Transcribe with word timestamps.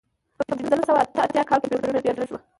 په 0.37 0.43
پنځلس 0.57 0.83
سوه 0.87 0.99
اته 1.03 1.19
اتیا 1.23 1.43
کال 1.49 1.59
کې 1.61 1.67
توپیرونه 1.71 1.99
ډېر 2.05 2.15
لږ 2.19 2.29
و. 2.33 2.37